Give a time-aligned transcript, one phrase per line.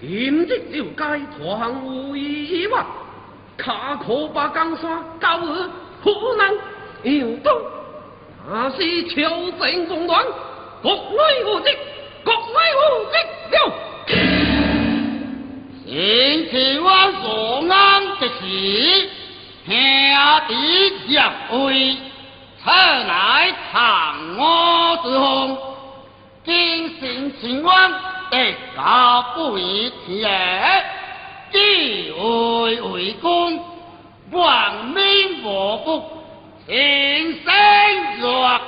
[0.00, 0.08] 今
[0.46, 0.84] 日了。
[0.96, 2.86] 解团无一万，
[3.56, 5.44] 卡可把江山交予
[6.02, 6.54] 湖难
[7.02, 7.50] 又都，
[8.48, 10.24] 那是朝政动乱，
[10.82, 11.70] 国威无敌，
[12.24, 13.16] 国威无敌
[13.56, 13.56] 了。
[15.84, 15.90] 请
[16.50, 16.86] 次我
[17.22, 17.74] 所安
[18.20, 18.40] 的是
[19.66, 19.68] 兄
[20.46, 20.50] 弟
[21.08, 21.96] 协会，
[22.62, 23.76] 此来长
[24.36, 24.40] 我
[25.02, 25.58] 之风，
[26.44, 26.48] 精
[27.00, 28.17] 神请安。
[28.30, 30.28] 得高不一起也，
[32.12, 33.58] 位为公，
[34.30, 36.02] 万民无福，
[36.66, 38.60] 天生弱。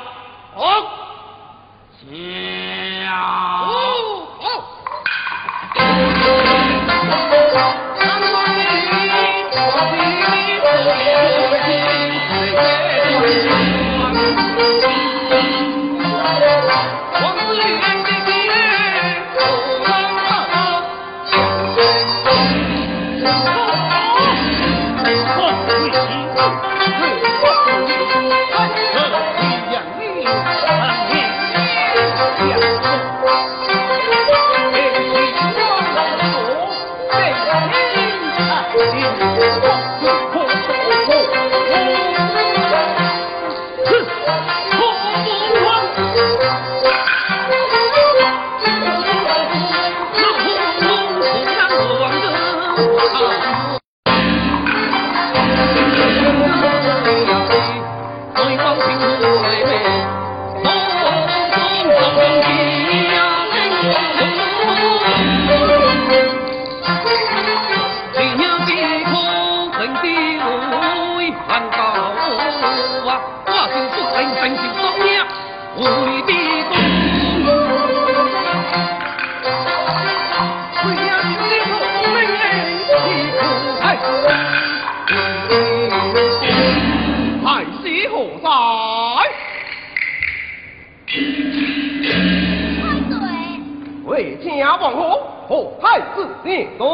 [94.20, 95.18] 为王后
[95.48, 96.84] 和太子你对。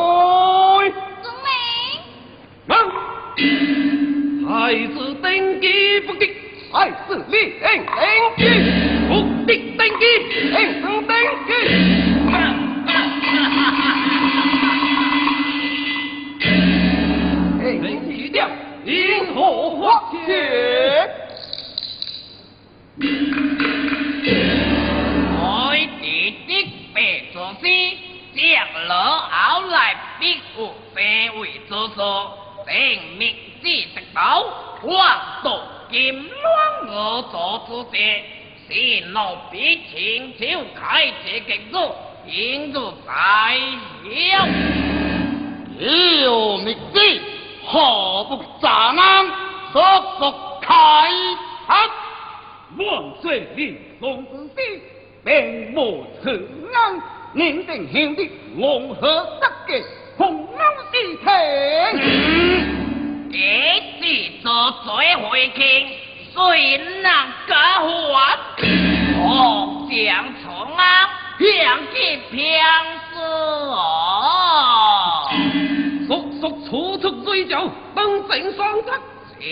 [2.71, 2.73] 遵。
[4.49, 4.53] 太
[4.87, 5.67] 子登基
[6.07, 6.23] 不敬，
[6.73, 7.97] 太子你应登
[8.37, 8.41] 基，
[9.09, 9.11] 不
[9.45, 10.05] 必登基，
[10.53, 11.11] 应生登
[11.47, 11.51] 基。
[17.61, 17.63] 哎，
[18.07, 18.49] 你掉
[18.85, 21.11] 银河花钱。
[30.19, 32.75] 必有三位之说，正
[33.19, 34.47] 明之得道，
[34.83, 35.61] 万道
[35.91, 36.31] 金銮
[36.89, 37.35] 而坐
[37.69, 37.99] 之者，
[38.69, 41.95] 先老必请求开这个路，
[42.27, 43.11] 引入在
[44.05, 44.49] 了。
[45.79, 47.21] 有明知，
[47.67, 49.27] 何不诈难，
[49.73, 49.79] 速
[50.19, 50.33] 速
[50.63, 50.75] 开
[51.67, 51.89] 开？
[52.79, 52.85] 万
[53.23, 54.81] 岁令宋子师，
[55.25, 57.01] 并无此案，
[57.37, 59.07] 宁定兄弟龙河
[59.39, 59.85] 得嘅
[60.17, 60.59] 洪安
[60.91, 61.27] 之庭。
[63.31, 63.37] 一
[64.01, 64.49] 次做
[64.87, 65.61] 罪回京，
[66.33, 67.07] 谁能
[67.47, 67.53] 假
[67.83, 67.85] 还？
[69.19, 69.95] 我将
[70.43, 70.47] 从
[70.77, 70.83] 安
[71.39, 71.45] 向
[71.93, 71.95] 其
[72.31, 72.35] 平
[73.13, 73.15] 死。
[76.07, 76.11] 速
[76.41, 78.89] 速处处追究，当正双责。
[79.39, 79.45] 小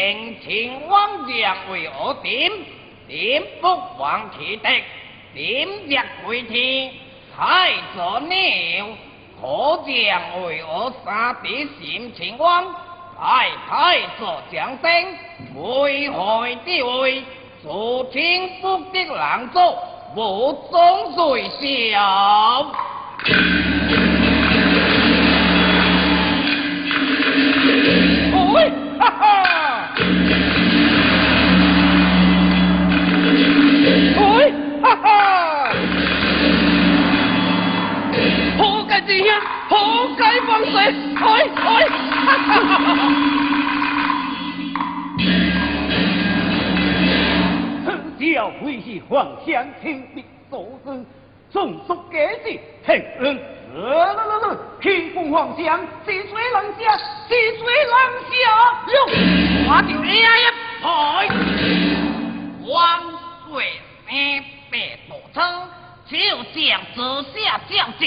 [0.00, 2.50] 平秦王将为我点？
[3.06, 3.68] 点不
[3.98, 4.82] 忘其敌，
[5.34, 6.90] 点日归天，
[7.36, 8.86] 太左鸟。
[9.38, 12.74] 可将为我杀敌嫌秦王？
[13.18, 15.18] 太太左将声，
[15.54, 17.22] 危害之位，
[17.62, 19.60] 助清福的狼族，
[20.16, 22.72] 无终罪小。
[40.60, 40.76] 放水！
[41.16, 41.24] 哎
[41.56, 43.00] 哎，哈哈哈哈！
[47.86, 47.88] 此
[48.18, 49.48] 叫会是皇上
[49.82, 49.82] 亲
[50.14, 50.52] 笔所
[50.84, 50.88] 致，
[51.50, 52.44] 众属皆是
[52.84, 52.88] 平
[53.20, 53.40] 恩。
[53.72, 56.82] 来来来来，天奉皇上，是谁能下？
[57.28, 57.94] 是谁能
[58.28, 58.34] 下？
[58.88, 58.94] 哟，
[59.66, 60.20] 我就一一
[60.82, 60.84] 排。
[62.68, 62.78] 万
[63.48, 63.50] 岁，
[64.08, 64.10] 三
[64.70, 64.74] 百
[65.08, 65.38] 多称，
[66.06, 66.12] 就
[66.52, 66.58] 将
[66.94, 66.98] 之
[67.32, 67.38] 下
[67.68, 68.02] 将职，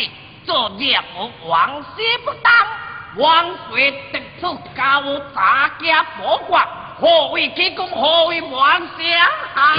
[0.46, 2.52] 做任务王师不当。
[3.16, 5.04] 万岁得出高
[5.36, 6.68] 大家宝冠，
[7.00, 7.88] 何为其功？
[7.90, 8.88] 何为皇上
[9.54, 9.76] 啊？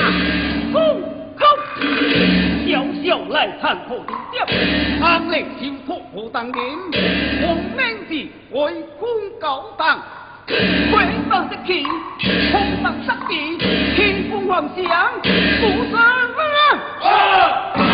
[2.66, 4.46] 小小来参破顶雕，
[5.04, 6.64] 安令心破破当年，
[7.42, 8.14] 红名字
[8.52, 10.00] 为官高档，
[10.46, 11.84] 贵当得起，
[12.52, 13.58] 红当失地，
[13.96, 15.10] 天风皇上
[15.60, 16.00] 不上
[17.02, 17.93] 啊！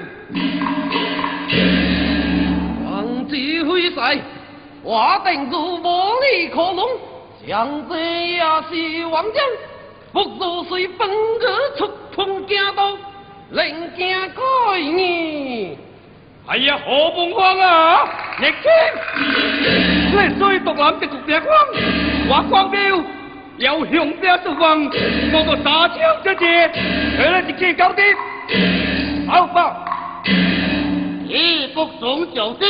[3.89, 4.21] 子挥赛，
[4.83, 6.87] 话定如无理可容。
[7.47, 9.43] 将这也是王将，
[10.13, 12.95] 不如随风而出，碰惊到。
[13.49, 15.77] 人家该你，
[16.47, 18.07] 哎呀，何凤凰啊！
[18.39, 18.71] 逆天，
[20.11, 21.53] 你虽独揽的独别光，
[22.29, 22.79] 我光标
[23.57, 24.89] 有雄标之风，
[25.33, 26.71] 我个杀枪这节，
[27.17, 28.01] 去了一气高低，
[29.27, 29.83] 好吧，
[31.27, 32.65] 义不容就地，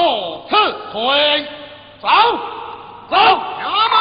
[0.00, 0.56] 到此
[0.92, 1.44] 退，
[2.00, 2.08] 走，
[3.10, 3.94] 走，下马。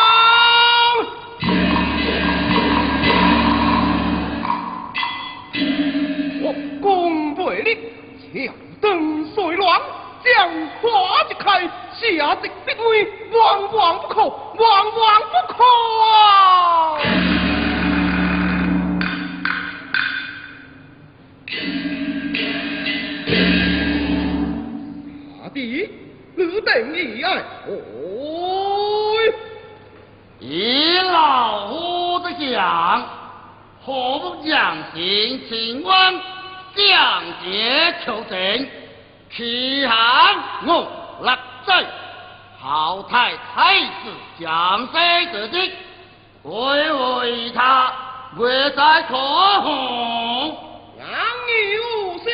[6.81, 7.77] 功倍力，
[8.33, 9.81] 强登水乱，
[10.23, 10.49] 将
[10.81, 10.87] 花
[11.29, 15.65] 一开，下敌必危，万万不可，万万不可
[16.05, 16.99] 啊！
[25.53, 27.43] 你等一爱，哎，
[30.39, 33.03] 以老夫之想，
[33.83, 36.13] 何不将行秦王？
[36.75, 38.69] 将节求情，
[39.35, 39.93] 其行
[40.67, 40.69] 我
[41.23, 41.29] 立
[41.65, 41.85] 罪，
[42.59, 43.87] 好太太子
[44.39, 45.71] 江山之地，
[46.43, 47.91] 为为他
[48.37, 49.17] 未在可
[49.61, 50.55] 红，
[50.99, 51.07] 杨
[51.49, 52.29] 义无心，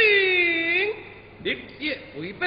[1.46, 2.42] 立节回兵，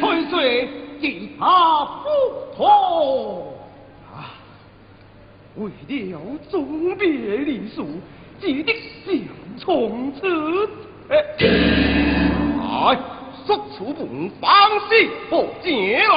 [0.00, 0.68] 退罪
[1.00, 2.10] 进他不
[2.56, 3.54] 脱。
[5.54, 5.70] 为
[6.10, 6.18] 了
[6.50, 8.00] 终别离俗，
[8.40, 8.74] 只得
[9.06, 9.14] 相
[9.60, 10.68] 从此。
[11.08, 11.14] 哎，
[13.46, 14.50] 速出门，方
[14.88, 16.10] 士不进来。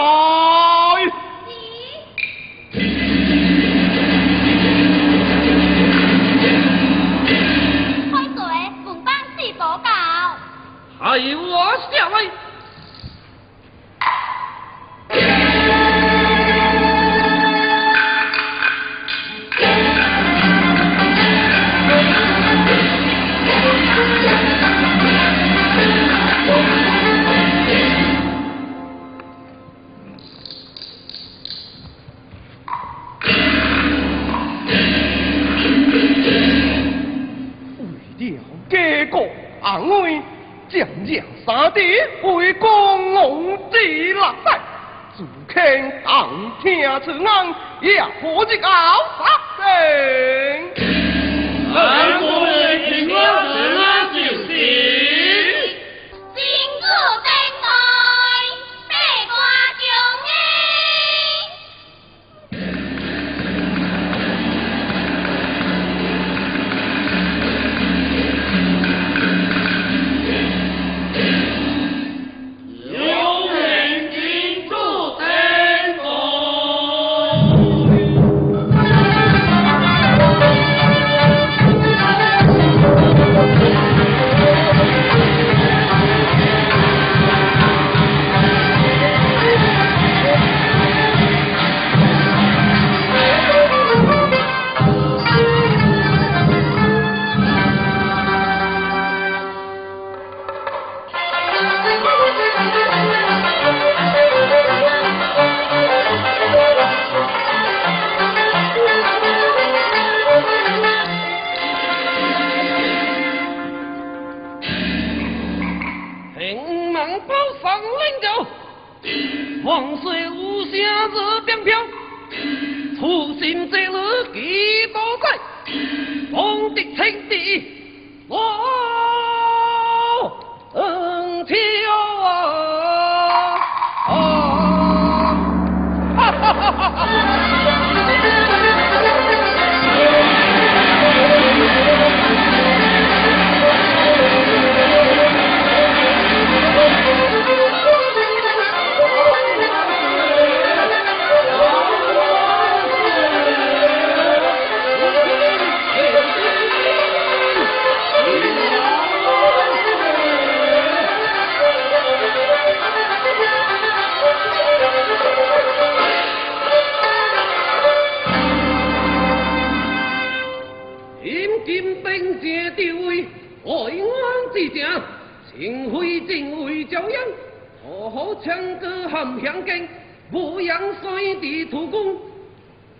[10.97, 12.31] 系我下来。
[40.75, 41.79] 将让三弟
[42.23, 44.59] 为公龙之落败，
[45.15, 46.29] 自肯当
[46.61, 48.69] 听此案，也可一熬
[49.17, 49.23] 杀
[49.57, 49.63] 生。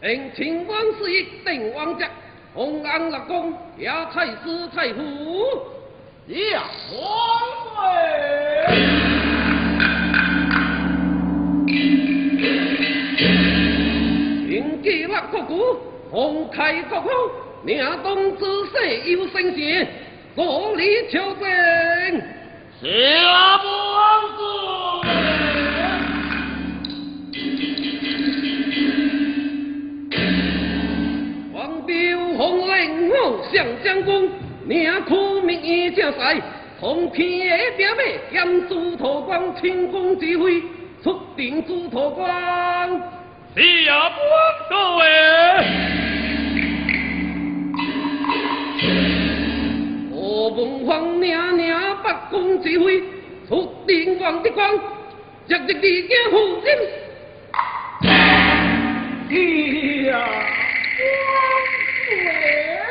[0.03, 2.05] 应秦王是一定王者，
[2.53, 5.01] 红安立功，也太师太傅，
[6.27, 6.61] 呀，
[6.91, 6.99] 皇
[7.75, 7.83] 位。
[14.47, 15.79] 应记立国鼓，
[16.11, 17.09] 红开国号，
[17.63, 19.87] 命东之势有圣贤，
[20.35, 22.21] 国力求胜。
[22.81, 23.94] 下不
[33.15, 34.31] 红令我上将军，
[34.65, 36.35] 命苦命一正赛，
[36.79, 40.61] 同天的表妹兼诸头光，清风指挥，
[41.03, 42.27] 出定诸头光。
[43.55, 44.15] 下不
[44.69, 45.05] 各位。
[50.11, 53.01] 我文皇娘娘北宫指挥，
[53.47, 54.75] 出定王的光，
[55.47, 56.77] 日日地家护人。
[60.05, 60.29] 呀，
[62.09, 62.84] 平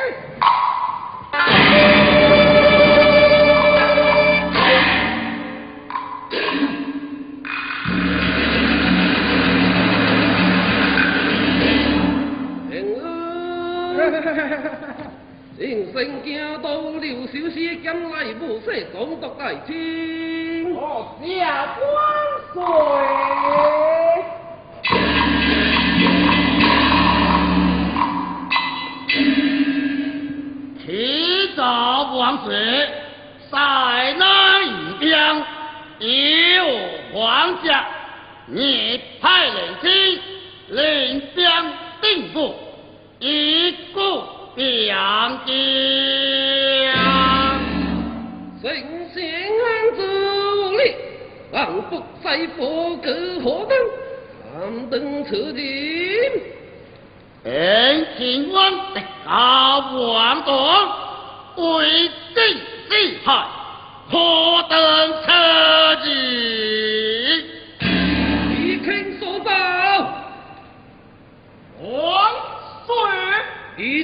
[15.57, 16.69] 人生行到
[17.01, 20.75] 刘小姐今来无色总督大清。
[20.75, 21.87] 我下官
[22.53, 22.55] 水。
[30.85, 32.51] 提早王子，
[33.49, 33.57] 塞
[34.19, 34.21] 南
[34.67, 35.39] 一江，
[36.01, 36.65] 有
[37.15, 37.87] 皇家，
[38.47, 39.89] 你派人去
[40.71, 41.45] 领兵
[42.03, 42.55] 定部，
[43.21, 43.73] 一
[44.57, 46.95] 娘娘
[48.63, 48.73] 圣
[49.13, 49.19] 贤
[49.97, 49.99] 之
[50.55, 50.95] 物力
[51.51, 53.11] 万物复在佛阁
[53.43, 53.77] 何等
[54.53, 55.61] 何等此地
[57.43, 57.51] 请
[58.17, 60.55] 天王的大王国
[61.57, 63.47] 为最厉害
[64.09, 64.79] 何等
[65.25, 67.04] 车距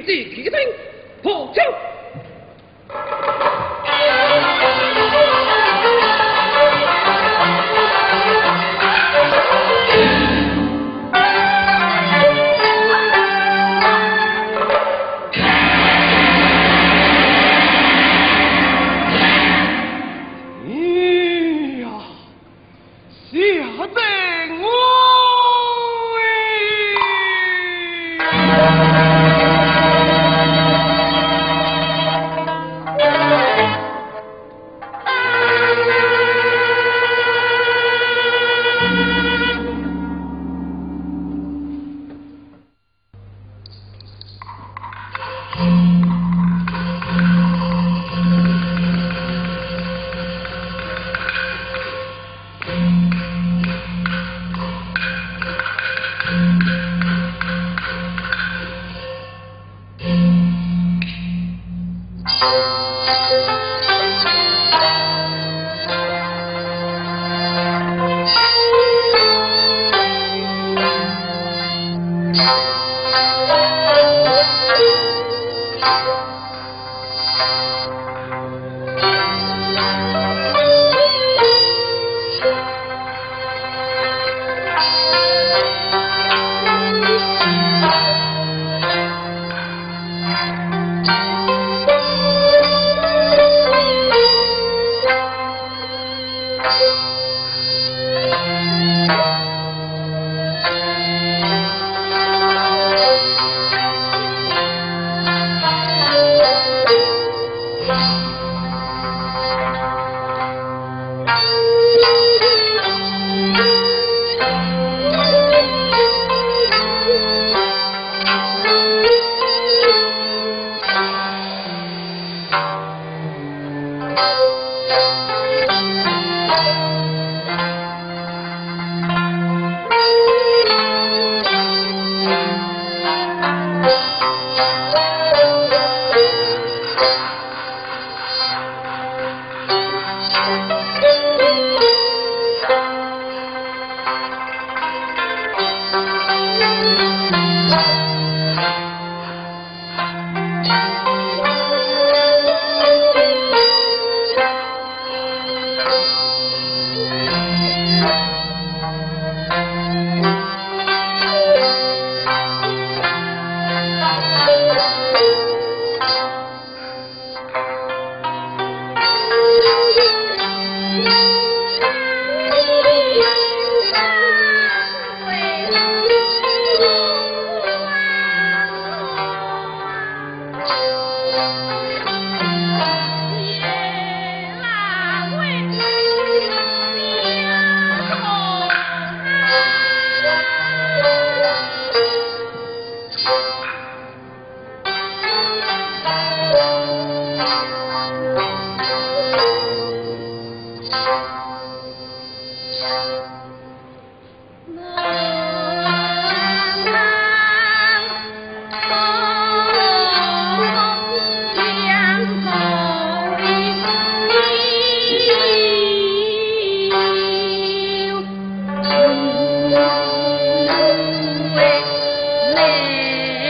[0.02, 0.24] 岁。
[0.24, 0.58] 一骑起兵，
[1.22, 1.89] 破枪。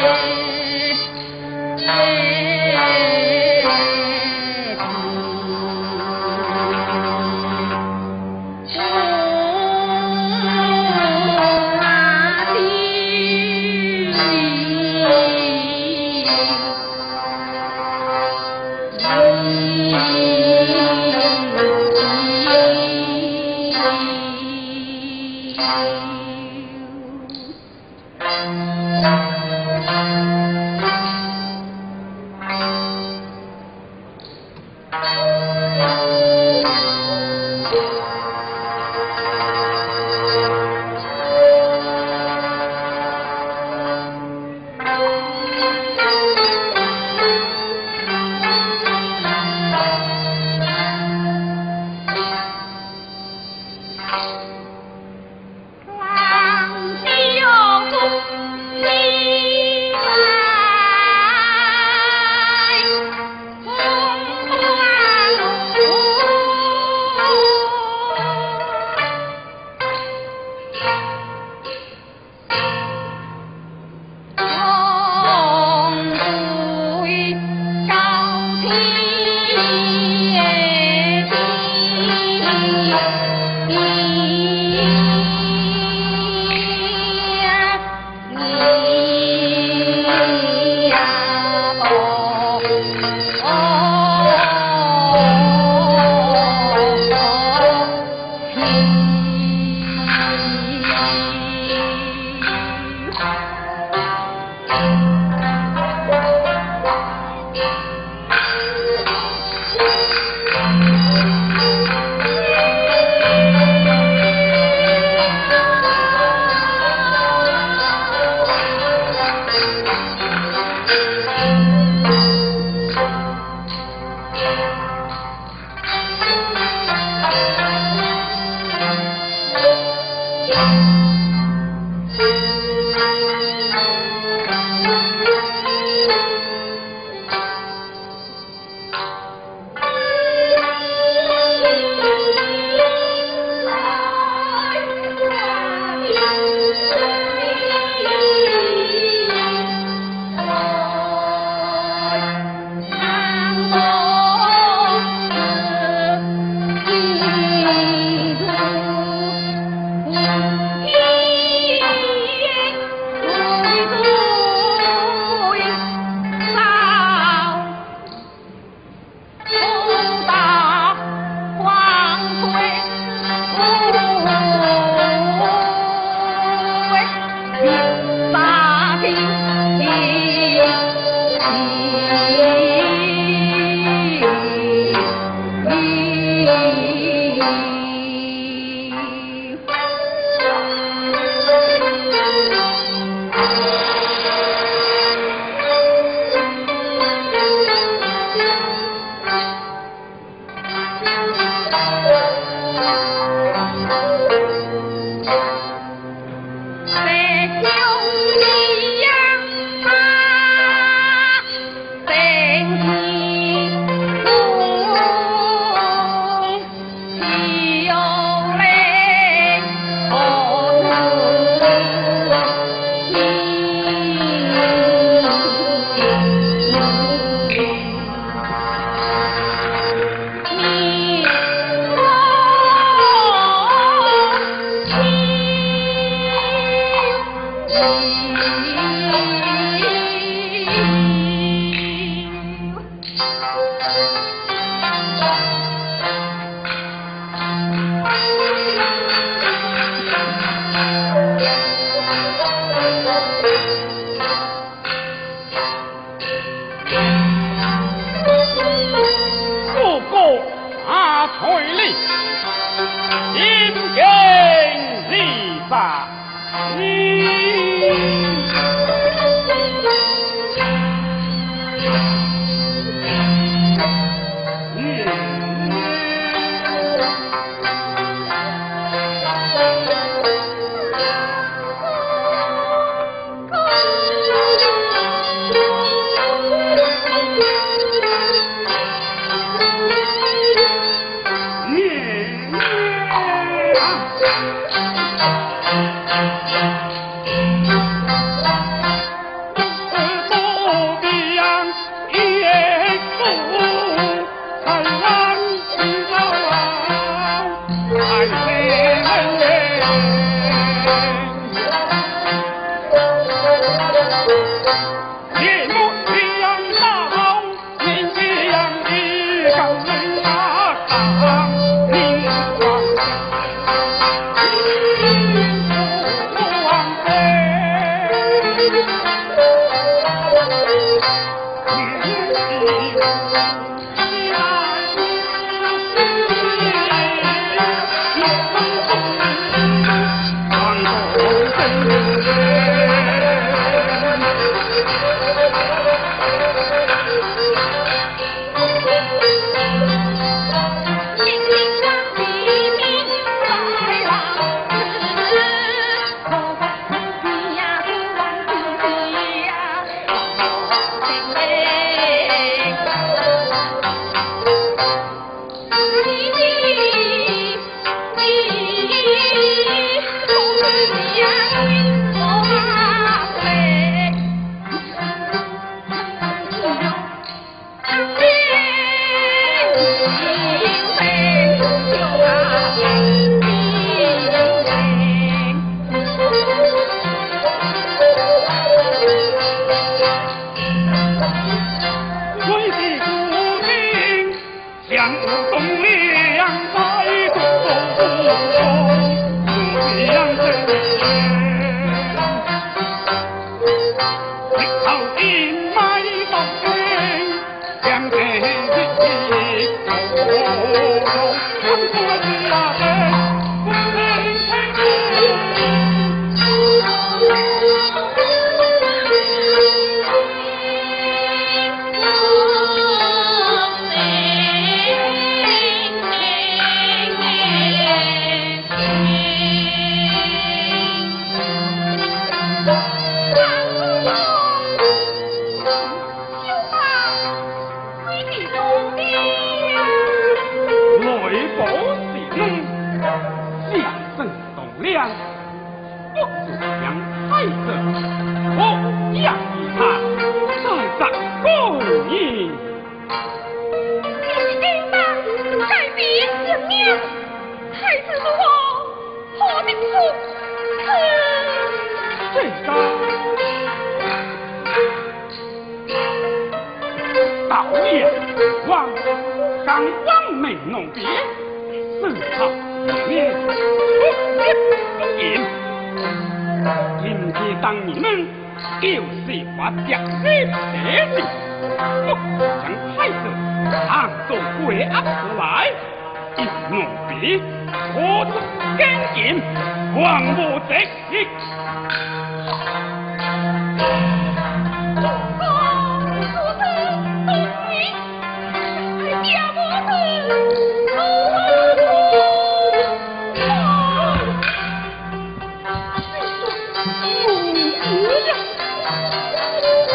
[0.00, 0.29] Amen.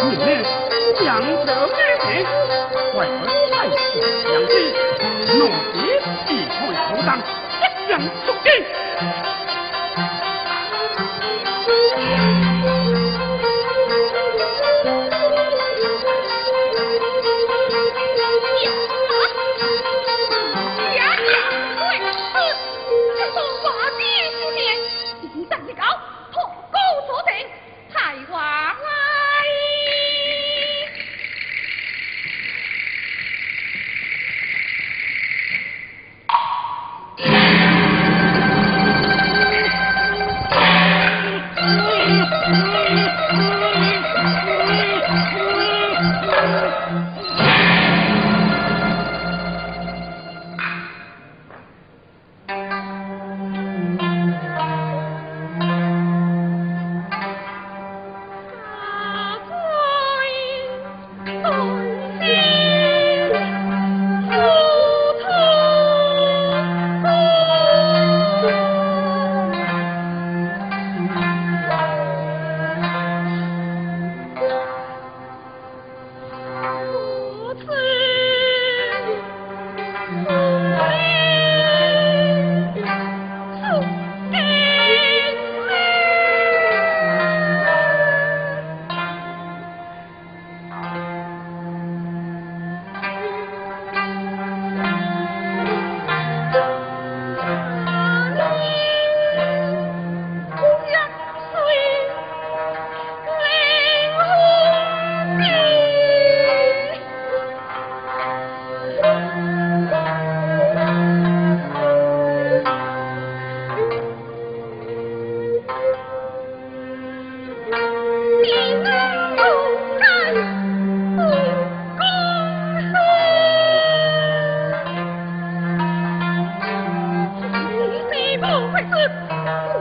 [0.08, 0.46] 你们
[1.00, 2.24] 强者为民
[2.94, 5.85] 为何在此强兵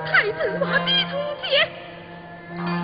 [0.06, 1.16] 太子，我还出
[2.56, 2.83] 通。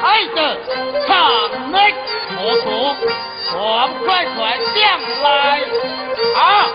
[0.00, 0.38] ไ的
[1.06, 1.76] 长内
[2.36, 2.96] ตอ
[3.54, 5.26] 我们快快า来
[6.34, 6.72] 啊！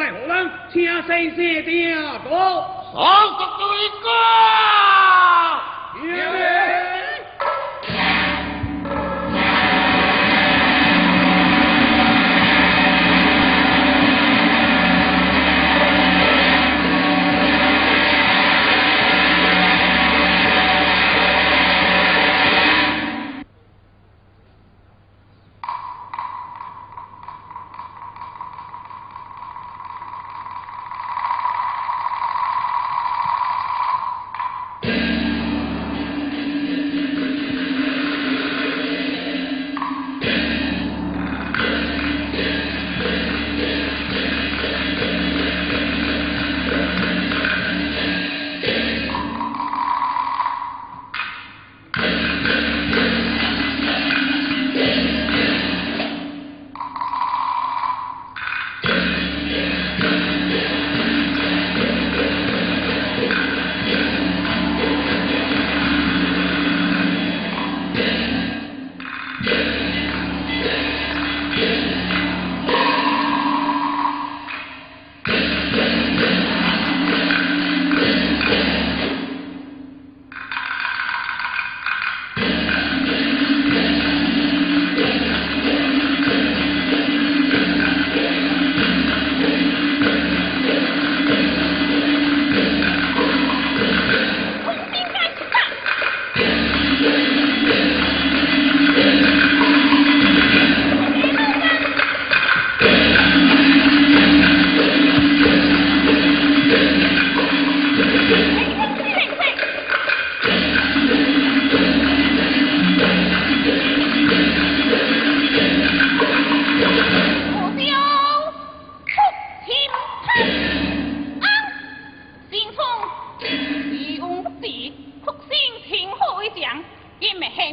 [0.00, 1.94] 在河南请神仙点
[2.24, 2.30] 到
[2.90, 3.04] 三
[3.58, 3.62] 对
[4.00, 4.08] 歌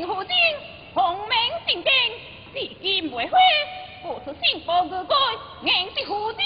[0.05, 1.35] 红明
[1.65, 1.89] 正经，
[2.53, 3.37] 是金梅花，
[4.03, 5.15] 不出辛苦如果
[5.63, 6.37] 眼睛虎精。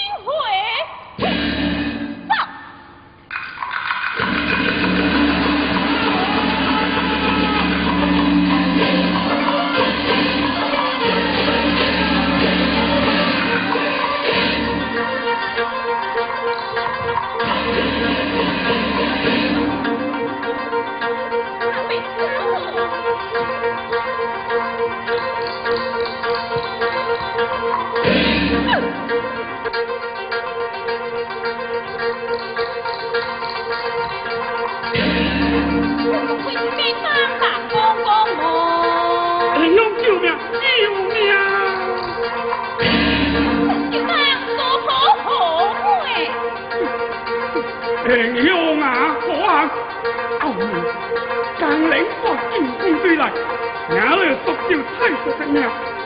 [53.90, 55.56] 俺儿夺掉太子的命，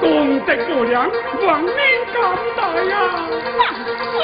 [0.00, 0.04] 功
[0.40, 1.08] 德无量，
[1.46, 1.70] 万民
[2.12, 2.14] 感
[2.56, 2.92] 戴呀！
[3.56, 3.60] 放
[4.12, 4.14] 水，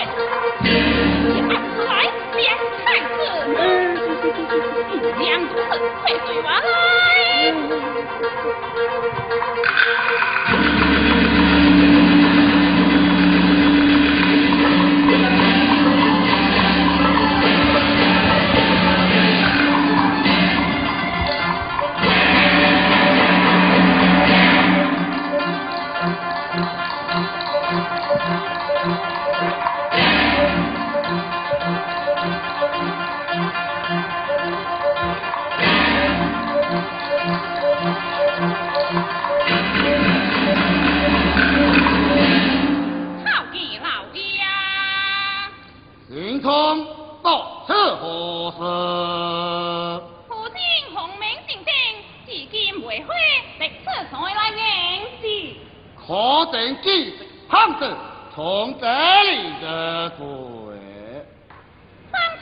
[1.28, 1.90] 一按出来，
[2.36, 2.40] 两
[2.84, 3.10] 太子，
[3.54, 3.56] 快。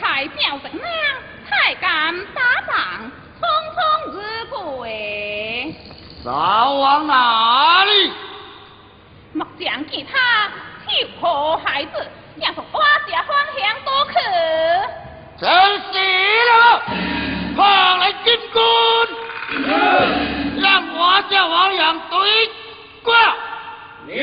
[0.00, 0.82] 彩票怎样？
[1.48, 3.42] 太敢打榜，匆
[3.74, 3.78] 匆
[4.12, 5.74] 之鬼。
[6.24, 8.12] 早往哪里？
[9.32, 10.48] 莫讲其他，
[10.86, 10.90] 就
[11.20, 13.28] 和孩子，要从我这方
[13.58, 14.14] 向多去。
[15.38, 15.48] 真
[15.92, 15.98] 是
[16.50, 16.82] 了，
[17.56, 18.60] 放来金棍，
[20.60, 22.50] 让我这方向对
[23.02, 23.14] 过。
[24.06, 24.16] 牛！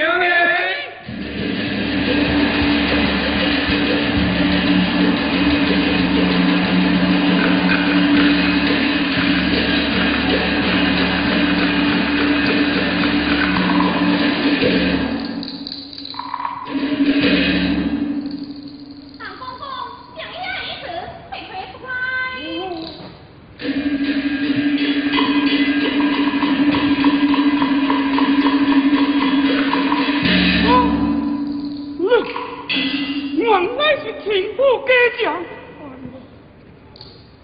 [35.21, 35.35] 将。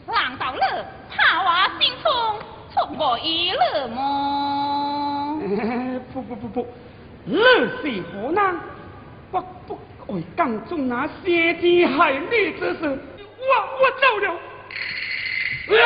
[0.08, 0.60] 难道你
[1.10, 1.48] 怕我
[1.80, 2.12] 心痛，
[2.74, 5.40] 冲我一乐吗？
[6.14, 6.68] 不不不不，
[7.26, 8.60] 乐是何难？
[9.32, 13.00] 我不会讲出那先天害你之事。
[13.40, 13.48] 我
[13.80, 14.26] 我走了。
[15.80, 15.84] 啊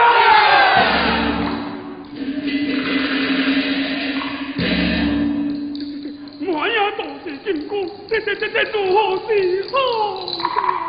[6.39, 7.67] 莫要动事情，
[8.09, 9.31] 这这这这如何是
[9.71, 9.77] 好？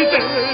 [0.00, 0.49] 你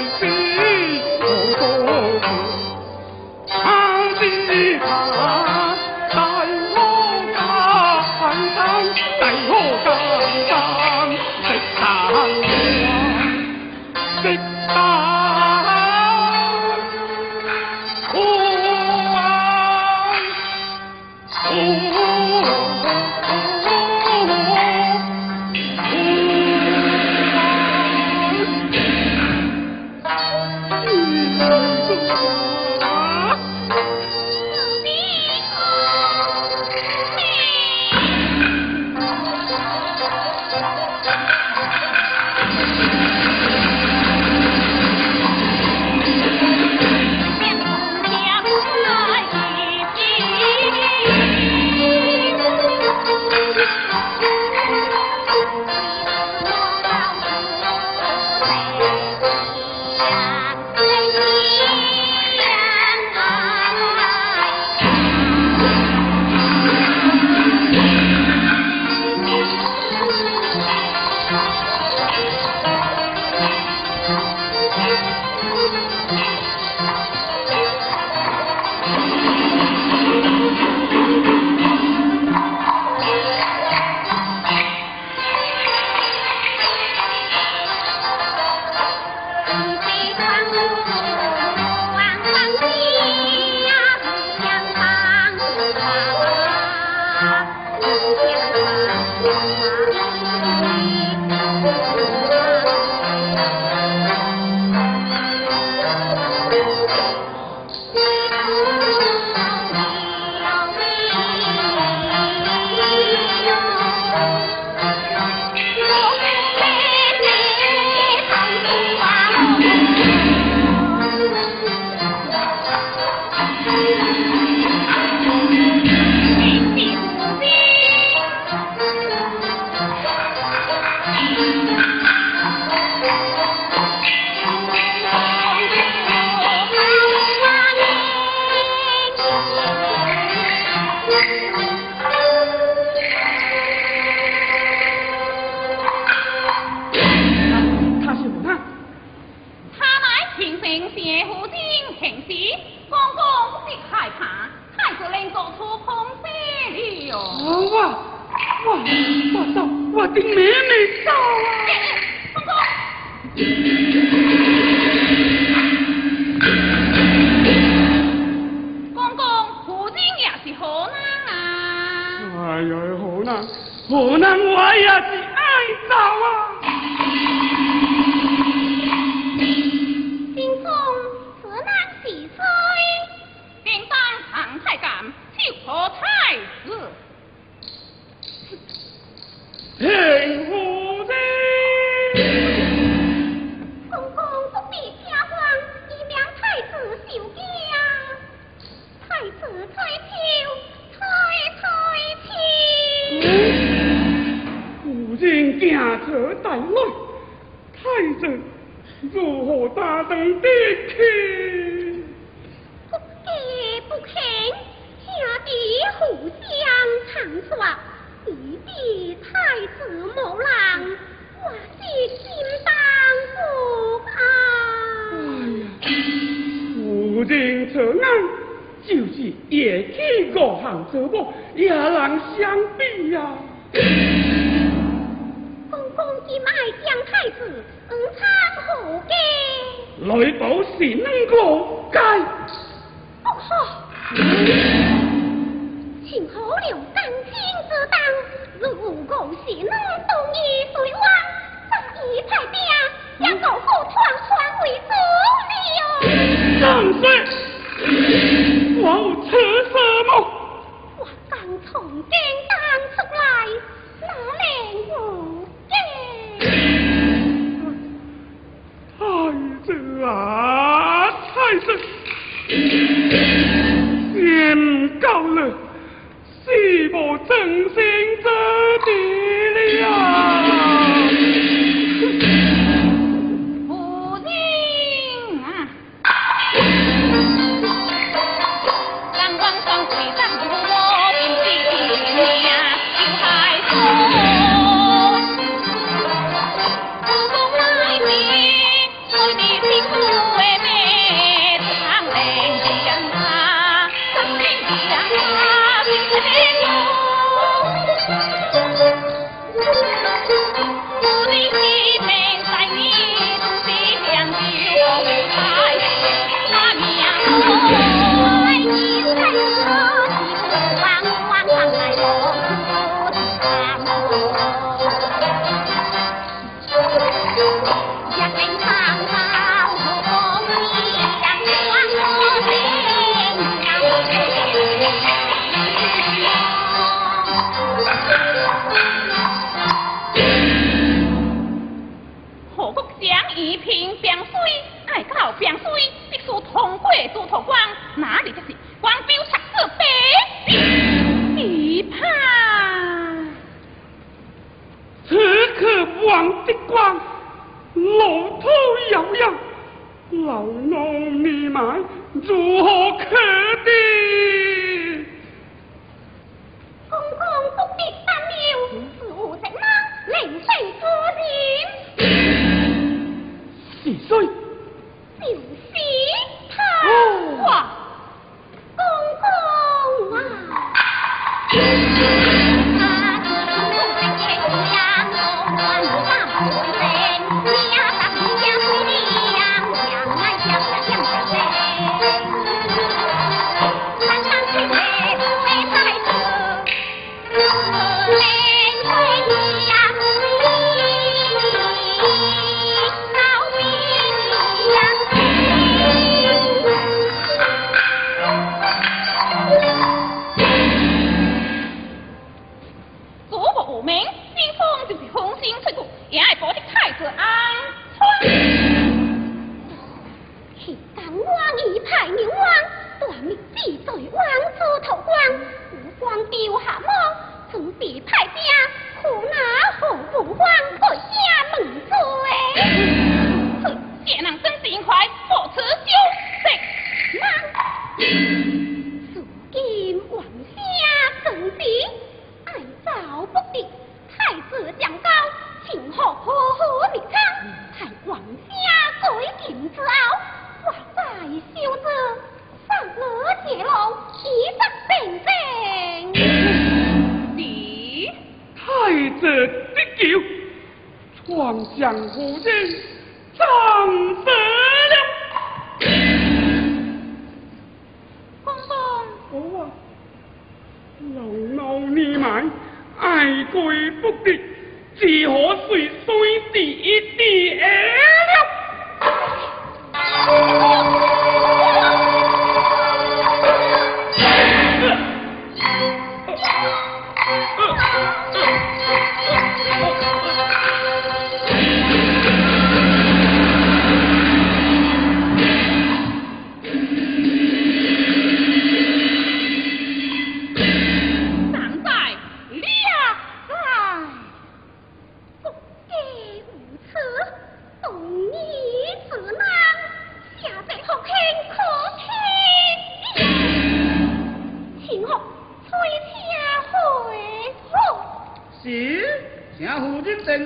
[381.97, 382.36] 他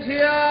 [0.02, 0.51] 夫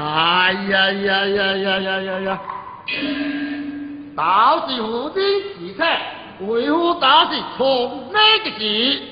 [0.00, 2.40] 哎呀呀呀呀呀呀呀！
[4.14, 5.84] 倒是夫人自测，
[6.46, 9.02] 为夫倒是从哪个字，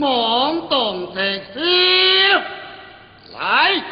[0.00, 1.58] 妄动直笑。
[3.38, 3.82] 来，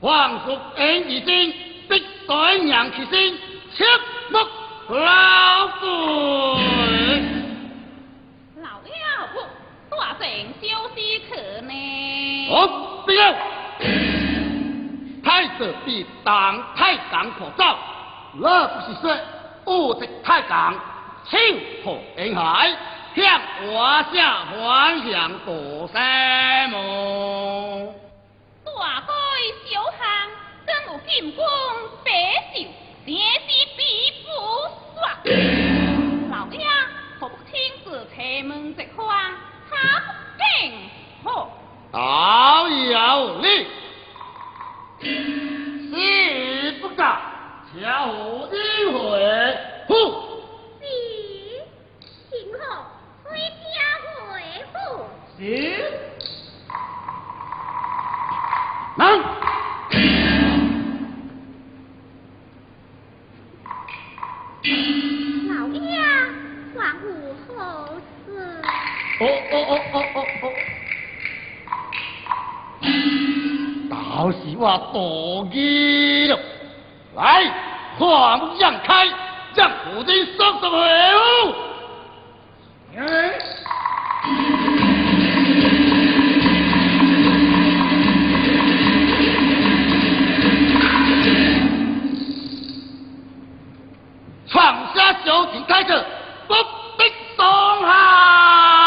[0.00, 1.52] 皇叔演义经，
[1.90, 3.36] 必对娘其心，
[3.76, 3.84] 切
[4.30, 4.40] 莫
[4.98, 5.86] 老罪。
[8.62, 9.36] 老了不，
[9.94, 10.26] 大成
[10.62, 10.66] 休
[10.96, 11.30] 息去
[11.66, 12.48] 呢。
[12.48, 12.56] 好，
[13.04, 13.34] 不要。
[15.24, 17.78] 太子必当太港可造，
[18.34, 19.16] 那不是说
[19.66, 20.74] 误敌太港，
[21.30, 21.38] 超
[21.84, 22.76] 破沿海，
[23.14, 23.40] 向
[23.72, 27.94] 华夏方向过山么？
[28.64, 29.12] 大改
[29.64, 29.98] 小行，
[30.66, 31.44] 真有进攻
[32.04, 32.10] 白
[32.54, 32.66] 袖，
[33.06, 33.14] 先
[33.46, 33.80] 是比
[34.24, 34.28] 不
[34.98, 35.00] 刷。
[36.30, 36.66] 老爷，
[37.20, 37.52] 何不亲
[37.84, 39.32] 自开门直欢，
[39.70, 40.08] 他不
[40.38, 40.42] 敬
[41.22, 41.48] 好。
[41.92, 43.40] 好有
[45.02, 45.06] 力，
[45.90, 47.02] 事不告，
[47.74, 48.56] 巧虎一
[48.92, 48.96] 回，
[49.88, 49.92] 呼！
[50.80, 50.84] 是，
[52.30, 52.60] 请候
[53.24, 53.26] 回
[53.62, 53.74] 家
[54.28, 54.30] 回
[54.72, 54.74] 府。
[55.38, 55.40] 是。
[58.96, 59.00] 能。
[65.48, 65.80] 老爷，
[66.78, 67.06] 还无
[67.48, 67.50] 后。
[69.20, 70.44] 哦哦哦哦哦哦！
[74.14, 76.38] 好是我躲意了，
[77.16, 77.50] 来，
[77.98, 79.08] 花木让开，
[79.54, 80.76] 让夫人送上回
[81.16, 81.18] 屋。
[94.46, 96.04] 闯下小亭太子，
[96.46, 96.54] 不
[96.98, 97.04] 必
[97.38, 97.46] 动
[97.86, 98.81] 害。